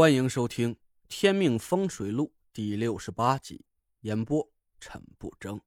[0.00, 0.74] 欢迎收听
[1.10, 3.66] 《天命风水录》第六十八集，
[4.00, 4.48] 演播
[4.80, 5.60] 陈不争。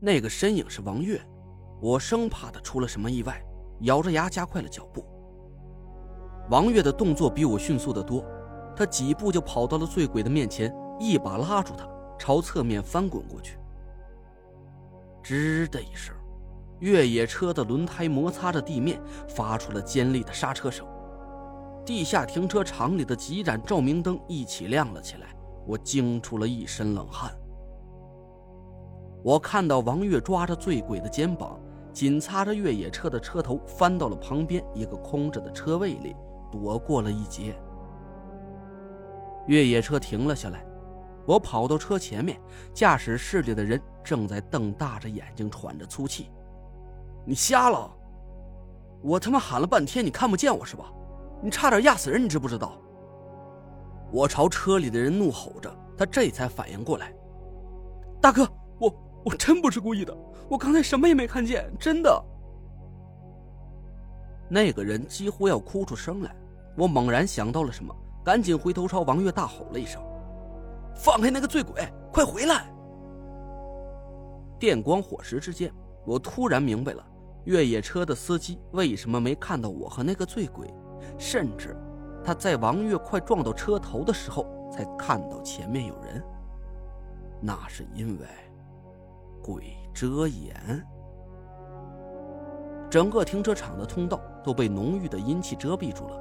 [0.00, 1.24] 那个身影是王月，
[1.80, 3.40] 我生怕他出了什么意外，
[3.82, 5.06] 咬着牙加快了脚步。
[6.50, 8.26] 王月的动作比我迅速的多，
[8.74, 11.88] 他几步就跑到了醉鬼的面前，一把拉住他，
[12.18, 13.56] 朝侧面翻滚过去。
[15.22, 16.12] 吱的一声，
[16.80, 20.84] 越野车的轮胎摩擦着地面，发出了尖利的刹车声。
[21.88, 25.34] 地下停车场里的几盏照明灯一起亮了起来，
[25.66, 27.34] 我惊出了一身冷汗。
[29.24, 31.58] 我看到王月抓着醉鬼的肩膀，
[31.90, 36.14] 紧擦着越野车的车头，翻到了旁边一个空着的车位里，
[36.52, 37.58] 躲过了一劫。
[39.46, 40.62] 越野车停了下来，
[41.24, 42.38] 我跑到车前面，
[42.74, 46.30] 驾驶室里的人正在瞪大着眼睛，喘着粗气。
[47.24, 47.90] 你瞎了？
[49.00, 50.92] 我他妈喊了半天，你看不见我是吧？
[51.40, 52.78] 你差点压死人，你知不知道？
[54.10, 57.12] 我朝车里的人怒吼着，他这才反应过来。
[58.20, 58.92] 大哥，我
[59.24, 60.16] 我真不是故意的，
[60.48, 62.24] 我刚才什么也没看见，真的。
[64.48, 66.34] 那个人几乎要哭出声来，
[66.76, 70.02] 我猛然想到了什么，赶紧回头朝王月大吼了一声
[70.96, 72.66] ：“放开那个醉鬼，快回来！”
[74.58, 75.70] 电光火石之间，
[76.06, 77.04] 我突然明白了，
[77.44, 80.72] 越野车的司机为什么没看到我和那个醉鬼。
[81.18, 81.76] 甚至，
[82.24, 86.22] 他在王月快撞到车头的时候才看到前面有人。
[87.40, 88.26] 那是因为
[89.42, 90.84] 鬼遮眼。
[92.90, 96.16] 整个停车场的通道都被浓郁的阴气遮蔽住了，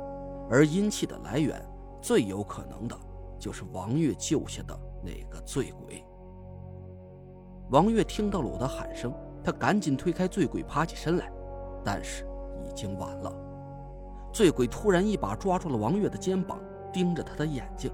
[0.50, 1.59] 而阴气的来源
[2.02, 2.95] 最有可能的
[3.39, 6.03] 就是王月救下的那个醉鬼。
[7.69, 11.31] 王月听到了我的喊声，他赶紧推开醉鬼，爬起身来，
[11.84, 12.28] 但是
[12.66, 13.34] 已经晚了。
[14.31, 16.59] 醉鬼突然一把抓住了王月的肩膀，
[16.94, 17.92] 盯着他的眼睛。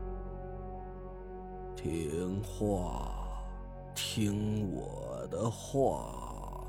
[1.75, 3.13] 听话，
[3.95, 6.65] 听我的话。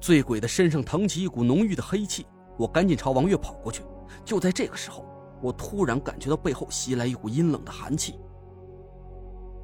[0.00, 3.82] 醉鬼的身上腾起一股浓郁的黑气，我赶紧朝王月跑过去。
[4.24, 5.04] 就在这个时候，
[5.42, 8.18] 我突然感觉到背后袭来一股阴冷的寒气，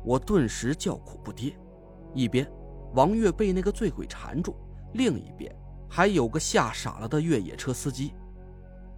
[0.04, 1.54] 我顿时叫苦不迭。
[2.14, 2.50] 一边，
[2.94, 4.53] 王月被那个醉鬼缠住；
[4.94, 5.54] 另一边，
[5.88, 8.14] 还有个吓傻了的越野车司机。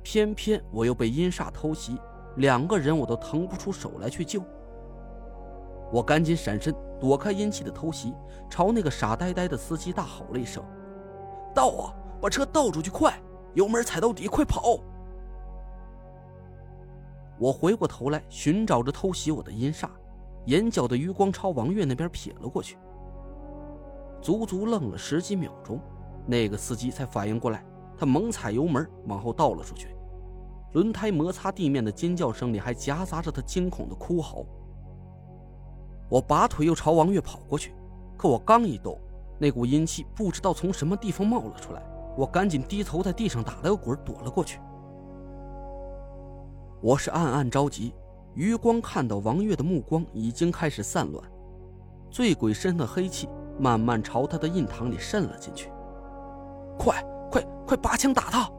[0.04, 1.98] 偏偏我又被阴煞偷袭，
[2.36, 4.42] 两个人我都腾不出手来去救。
[5.90, 8.12] 我赶紧闪身躲开阴气的偷袭，
[8.50, 10.62] 朝那个傻呆呆的司机大吼了一声
[11.54, 13.18] ：“倒啊，把车倒出去，快，
[13.54, 14.78] 油门踩到底，快跑！”
[17.40, 19.88] 我回过头来寻找着偷袭我的阴煞，
[20.46, 22.76] 眼角的余光朝王月那边瞥了过去。
[24.20, 25.80] 足足愣了十几秒钟，
[26.26, 27.64] 那个司机才反应过来，
[27.96, 29.93] 他猛踩油门往后倒了出去。
[30.74, 34.44] 轮胎摩擦地面的尖叫声里，还夹杂着他惊恐的哭嚎。
[36.08, 37.72] 我拔腿又朝王月跑过去，
[38.16, 38.98] 可我刚一动，
[39.38, 41.82] 那股阴气不知道从什么地方冒了出来，
[42.16, 44.60] 我赶紧低头在地上打了个滚，躲了过去。
[46.82, 47.94] 我是暗暗着急，
[48.34, 51.24] 余光看到王月的目光已经开始散乱，
[52.10, 53.28] 醉鬼身上的黑气
[53.60, 55.70] 慢慢朝他的印堂里渗了进去。
[56.76, 58.50] 快快快，拔枪打他！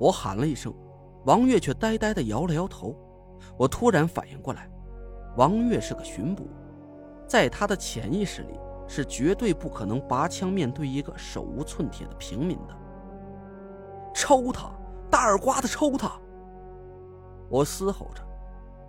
[0.00, 0.74] 我喊了一声，
[1.26, 2.96] 王月却呆呆的摇了摇头。
[3.58, 4.66] 我突然反应过来，
[5.36, 6.48] 王月是个巡捕，
[7.28, 12.74] 在他的潜意识里是绝对不可能拔枪面对一个手无寸铁的平民的。
[14.14, 14.70] 抽他，
[15.10, 16.18] 大耳刮子抽他！
[17.50, 18.22] 我嘶吼着：“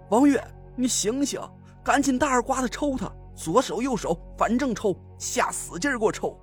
[0.10, 0.42] 王月，
[0.78, 1.42] 你醒醒，
[1.84, 6.40] 赶紧大耳刮子抽他，左手右手反正抽，下死劲儿给我抽！”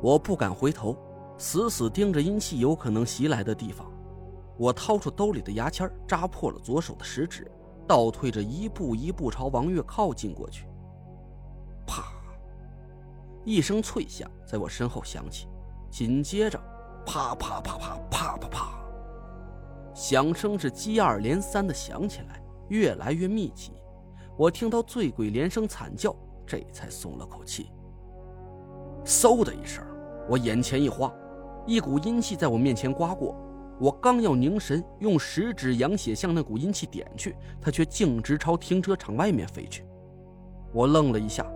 [0.00, 0.96] 我不敢回头。
[1.36, 3.90] 死死盯着阴气有可能袭来的地方，
[4.56, 7.50] 我掏出兜里的牙签，扎破了左手的食指，
[7.86, 10.66] 倒退着一步一步朝王月靠近过去。
[11.86, 12.04] 啪！
[13.44, 15.48] 一声脆响在我身后响起，
[15.90, 16.58] 紧接着，
[17.04, 18.78] 啪啪啪啪啪啪啪，
[19.92, 23.72] 响声是接二连三的响起来，越来越密集。
[24.36, 26.14] 我听到醉鬼连声惨叫，
[26.46, 27.70] 这才松了口气。
[29.04, 29.84] 嗖的一声，
[30.28, 31.12] 我眼前一花。
[31.66, 33.34] 一股阴气在我面前刮过，
[33.80, 39.84] 我刚要凝神用食指扬血向那股阴气点去，它却径直朝停车场外面飞去。
[40.72, 41.46] 我愣了一下，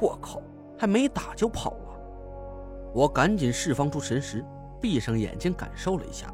[0.00, 0.40] 我靠，
[0.78, 2.00] 还没打就跑了！
[2.94, 4.44] 我赶紧释放出神识，
[4.80, 6.32] 闭上眼睛感受了一下，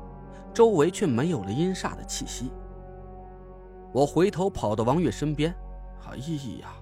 [0.52, 2.50] 周围却没有了阴煞的气息。
[3.92, 5.54] 我回头跑到王月身边，
[6.06, 6.16] 哎
[6.60, 6.74] 呀，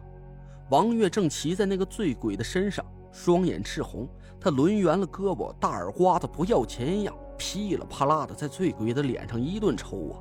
[0.71, 4.09] 王月正骑在那个醉鬼的身上，双眼赤红。
[4.41, 10.19] 他抡圆了胳膊，大耳刮子不要钱一样，噼里啪啦的在醉鬼的脸上一顿抽啊！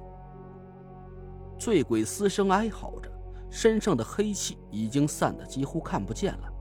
[1.57, 3.09] 醉鬼嘶声哀嚎着，
[3.49, 6.53] 身上的黑气已经散得几乎看不见了。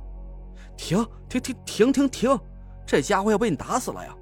[0.76, 2.40] 停停停停停停！
[2.86, 4.16] 这家伙要被你打死了呀！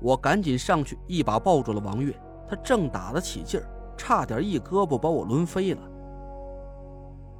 [0.00, 2.14] 我赶紧上去，一把抱住了王月，
[2.48, 5.80] 他正打得起劲儿，差点一胳膊把我抡飞了。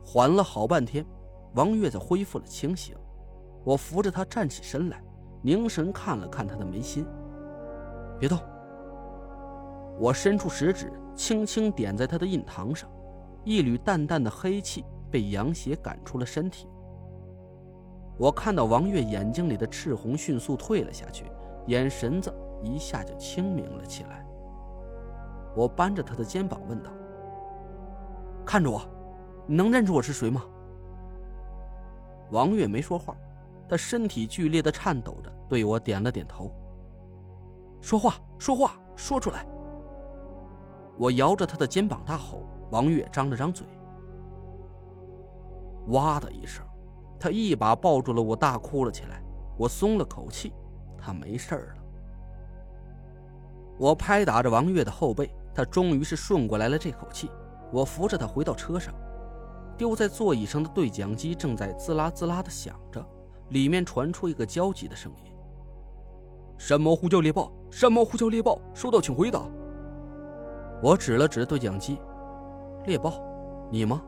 [0.05, 1.07] 缓了好半天，
[1.55, 2.97] 王月子恢复了清醒。
[3.65, 5.03] 我扶着他站起身来，
[5.43, 7.07] 凝神看了看他的眉心。
[8.19, 8.39] 别动。
[9.99, 12.91] 我伸出食指，轻轻点在他的印堂上，
[13.45, 16.69] 一缕淡淡的黑气被阳邪赶出了身体。
[18.19, 21.25] 我看到王月眼睛里的赤红迅速退了下去，
[21.67, 24.27] 眼神子一下就清明了起来。
[25.57, 26.91] 我扳着他的肩膀问道
[28.45, 28.83] ：“看着我。”
[29.47, 30.43] 你能认出我是谁吗？
[32.35, 33.17] 王月没说话，
[33.69, 36.51] 他身体剧烈的颤抖着，对我点了点头。
[37.81, 39.47] 说话，说话，说出来！
[40.99, 42.43] 我摇着他的肩膀大吼。
[42.71, 43.65] 王月张了张嘴，
[45.89, 46.67] 哇的一声，
[47.21, 49.23] 他一把抱住了我，大哭了起来。
[49.57, 50.53] 我松了口气，
[50.99, 51.75] 他没事了。
[53.79, 57.31] 我拍打着王月的后背，他终于是顺过来了这口气。
[57.71, 58.93] 我扶着他回到车上。
[59.75, 63.05] 丢在座椅上的对讲机正在滋啦滋啦的响着，
[63.51, 65.33] 里面传出一个焦急的声音
[66.57, 69.43] ：“山猫呼叫猎豹，山猫呼叫猎豹，收到请回答。”
[70.83, 71.99] 我指了指对讲机
[72.87, 73.21] ：“猎豹，
[73.71, 74.03] 你吗？”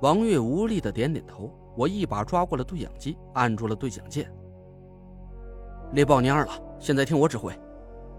[0.00, 1.50] 王月无力的点点头。
[1.74, 4.30] 我一把抓过了对讲机，按住了对讲键
[5.92, 7.50] ：“猎豹蔫了，现在听我指挥，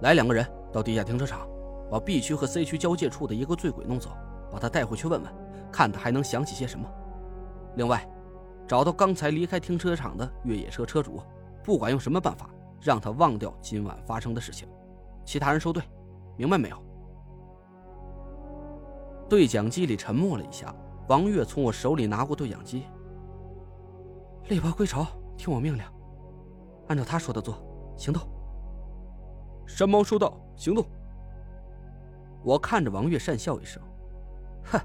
[0.01, 1.47] 来两个人到地下停车场，
[1.91, 4.09] 把 B 区和 C 区交界处的一个醉鬼弄走，
[4.51, 5.31] 把他带回去问问。”
[5.73, 6.87] 看他还能想起些什么。
[7.75, 8.07] 另外，
[8.67, 11.19] 找到刚才离开停车场的越野车车主，
[11.63, 12.49] 不管用什么办法，
[12.79, 14.69] 让他忘掉今晚发生的事情。
[15.25, 15.81] 其他人收队，
[16.37, 16.77] 明白没有？
[19.27, 20.73] 对讲机里沉默了一下，
[21.07, 22.83] 王月从我手里拿过对讲机。
[24.49, 25.83] 猎豹归巢，听我命令，
[26.89, 27.55] 按照他说的做，
[27.97, 28.21] 行动。
[29.65, 30.85] 山猫收到，行动。
[32.43, 33.81] 我看着王月讪笑一声，
[34.65, 34.79] 哼。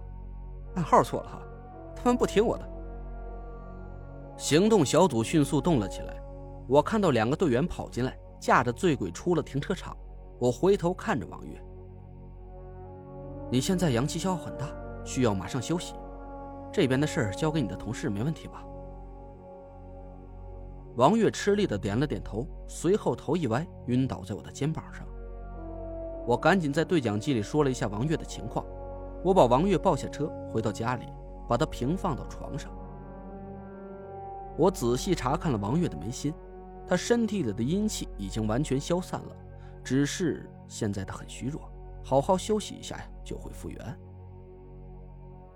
[0.78, 1.42] 暗号错了哈，
[1.96, 2.64] 他们不听我的。
[4.36, 6.22] 行动小组迅速动了起来，
[6.68, 9.96] 我看到两个队员跑进来，驾着醉鬼出了停车场。
[10.38, 11.60] 我回头看着王月
[13.50, 14.68] ：“你现在阳气消耗很大，
[15.04, 15.94] 需要马上休息。
[16.72, 18.64] 这边的事儿交给你的同事，没问题吧？”
[20.94, 25.04] 王月吃力的点了点头，随后头一歪，晕倒在我的肩膀上。
[26.24, 28.64] 我赶紧在对讲机里说了一下王月的情况。
[29.24, 31.06] 我把王月抱下车，回到家里，
[31.48, 32.70] 把她平放到床上。
[34.56, 36.32] 我仔细查看了王月的眉心，
[36.86, 39.36] 她身体里的阴气已经完全消散了，
[39.82, 41.70] 只是现在她很虚弱，
[42.04, 43.98] 好好休息一下呀，就会复原。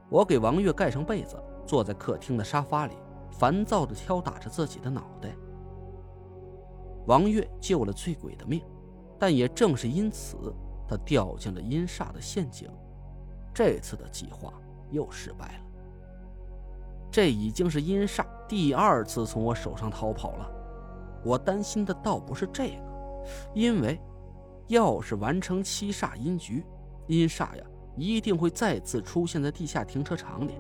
[0.08, 1.36] 我给王月盖上被子，
[1.66, 2.94] 坐在客厅的沙发里，
[3.30, 5.34] 烦躁地敲打着自己的脑袋。
[7.06, 8.62] 王月救了醉鬼的命，
[9.18, 10.36] 但也正是因此，
[10.86, 12.68] 他掉进了阴煞的陷阱。
[13.54, 14.52] 这次的计划
[14.90, 15.64] 又失败了。
[17.10, 20.50] 这已经是阴煞第二次从我手上逃跑了。
[21.24, 22.82] 我担心的倒不是这个，
[23.54, 24.00] 因为
[24.68, 26.64] 要是完成七煞阴局，
[27.06, 27.64] 阴煞呀
[27.96, 30.54] 一定会再次出现在地下停车场里。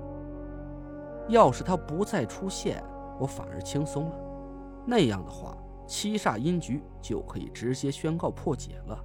[1.28, 2.84] 要是他不再出现，
[3.18, 4.16] 我反而轻松了。
[4.84, 9.04] 那样的话，七煞阴局就可以直接宣告破解了。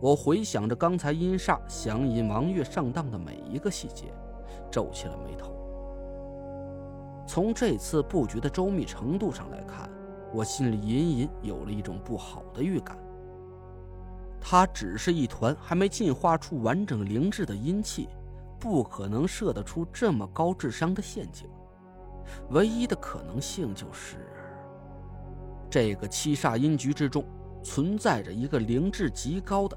[0.00, 4.12] 我回想着刚才阴煞想引王月上当的每一个细节，
[4.70, 5.52] 皱起了眉头。
[7.26, 9.90] 从这次布局的周密程度上来看，
[10.32, 12.96] 我心里隐隐有了一种不好的预感。
[14.40, 18.08] 它只是一团还没进化出完整灵智的阴气，
[18.60, 21.48] 不可能设得出这么高智商的陷阱。
[22.50, 24.16] 唯一的可能性就是，
[25.68, 27.24] 这个七煞阴局之中
[27.64, 29.76] 存在着一个灵智极高的。